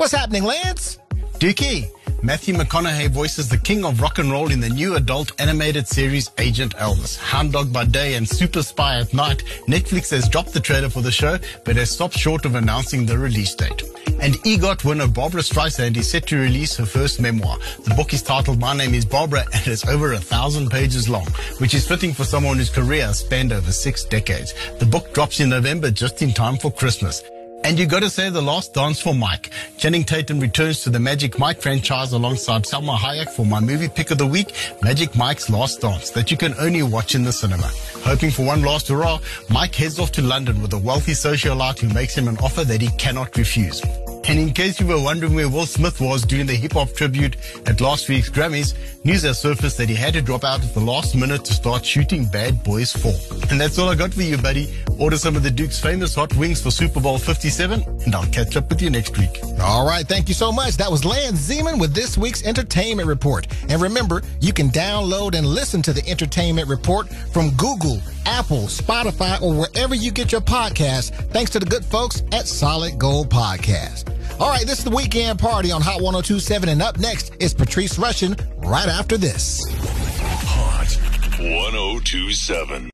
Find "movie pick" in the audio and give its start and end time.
33.60-34.10